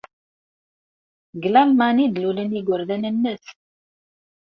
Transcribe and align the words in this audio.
Deg 1.33 1.43
Lalman 1.53 1.97
ay 2.03 2.09
d-lulen 2.09 2.53
yigerdan-nnes? 2.57 3.45